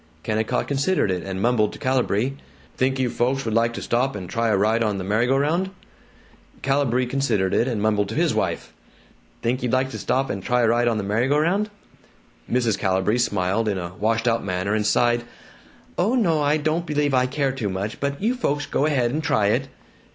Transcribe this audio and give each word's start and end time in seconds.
Kennicott 0.23 0.67
considered 0.67 1.11
it, 1.11 1.21
and 1.21 1.43
mumbled 1.43 1.71
to 1.73 1.77
Calibree, 1.77 2.33
"Think 2.75 2.97
you 2.97 3.07
folks 3.07 3.45
would 3.45 3.53
like 3.53 3.71
to 3.73 3.83
stop 3.83 4.15
and 4.15 4.27
try 4.27 4.47
a 4.47 4.57
ride 4.57 4.81
on 4.83 4.97
the 4.97 5.03
merry 5.03 5.27
go 5.27 5.37
round?" 5.37 5.69
Calibree 6.63 7.05
considered 7.05 7.53
it, 7.53 7.67
and 7.67 7.79
mumbled 7.83 8.09
to 8.09 8.15
his 8.15 8.33
wife, 8.33 8.73
"Think 9.43 9.61
you'd 9.61 9.73
like 9.73 9.91
to 9.91 9.99
stop 9.99 10.31
and 10.31 10.41
try 10.41 10.61
a 10.61 10.67
ride 10.67 10.87
on 10.87 10.97
the 10.97 11.03
merry 11.03 11.27
go 11.27 11.37
round?" 11.37 11.69
Mrs. 12.51 12.79
Calibree 12.79 13.19
smiled 13.19 13.67
in 13.67 13.77
a 13.77 13.93
washed 13.93 14.27
out 14.27 14.43
manner, 14.43 14.73
and 14.73 14.87
sighed, 14.87 15.23
"Oh 15.99 16.15
no, 16.15 16.41
I 16.41 16.57
don't 16.57 16.87
believe 16.87 17.13
I 17.13 17.27
care 17.27 17.51
to 17.51 17.69
much, 17.69 17.99
but 17.99 18.19
you 18.19 18.33
folks 18.33 18.65
go 18.65 18.87
ahead 18.87 19.11
and 19.11 19.21
try 19.23 19.49
it." 19.49 19.67